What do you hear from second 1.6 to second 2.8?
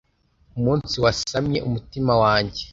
umutima wanjye